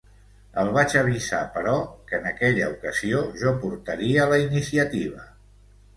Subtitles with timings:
[0.61, 1.75] El vaig avisar però,
[2.11, 5.29] que en aquella ocasió jo portaria la iniciativa.